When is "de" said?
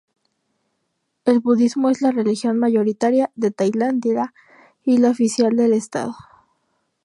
3.35-3.51